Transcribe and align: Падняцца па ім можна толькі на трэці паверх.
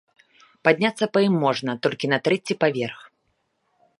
Падняцца 0.67 1.05
па 1.17 1.23
ім 1.27 1.35
можна 1.43 1.75
толькі 1.83 2.11
на 2.13 2.19
трэці 2.27 2.53
паверх. 2.65 2.99